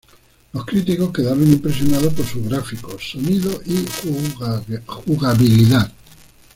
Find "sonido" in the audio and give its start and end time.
3.11-3.61